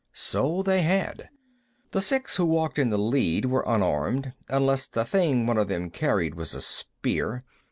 So 0.13 0.63
they 0.63 0.81
had. 0.81 1.29
The 1.91 2.01
six 2.01 2.37
who 2.37 2.45
walked 2.47 2.79
in 2.79 2.89
the 2.89 2.97
lead 2.97 3.45
were 3.45 3.63
unarmed, 3.67 4.33
unless 4.49 4.87
the 4.87 5.05
thing 5.05 5.45
one 5.45 5.59
of 5.59 5.67
them 5.67 5.91
carried 5.91 6.33
was 6.33 6.55
a 6.55 6.61
spear. 6.63 7.43